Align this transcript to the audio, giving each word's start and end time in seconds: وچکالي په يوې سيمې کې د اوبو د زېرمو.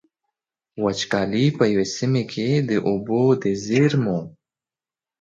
وچکالي 0.83 1.45
په 1.57 1.63
يوې 1.73 1.85
سيمې 1.95 2.23
کې 2.31 2.49
د 2.69 2.71
اوبو 2.87 3.21
د 3.41 3.43
زېرمو. 3.65 4.19